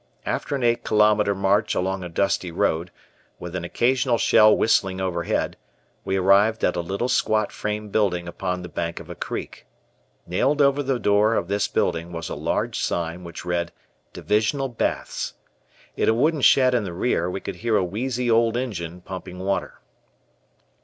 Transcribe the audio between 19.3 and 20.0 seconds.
water.